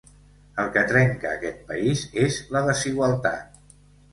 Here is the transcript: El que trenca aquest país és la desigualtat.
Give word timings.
El 0.63 0.69
que 0.77 0.81
trenca 0.91 1.29
aquest 1.39 1.61
país 1.67 2.07
és 2.25 2.41
la 2.57 2.65
desigualtat. 2.71 3.63